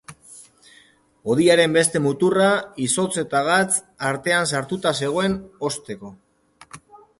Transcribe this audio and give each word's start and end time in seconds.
Hodiaren 1.33 1.75
beste 1.75 2.01
muturra 2.05 2.47
izotz 2.87 3.11
eta 3.25 3.43
gatz 3.49 3.77
artean 4.13 4.51
sartuta 4.55 4.97
zegoen, 5.05 5.39
hozteko. 5.69 6.13